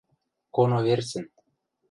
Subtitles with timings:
[0.55, 1.23] —Коно верцӹн.